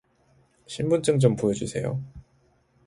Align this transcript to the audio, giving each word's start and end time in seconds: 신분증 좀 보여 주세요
신분증 0.65 1.19
좀 1.19 1.35
보여 1.35 1.53
주세요 1.53 2.03